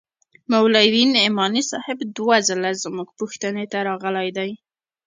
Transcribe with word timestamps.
مولوي 0.51 1.03
نعماني 1.15 1.61
صاحب 1.71 1.97
دوه 2.17 2.37
ځله 2.47 2.71
زموږ 2.83 3.07
پوښتنې 3.19 3.65
ته 3.71 3.77
راغلى 3.89 4.27
دى. 4.37 4.51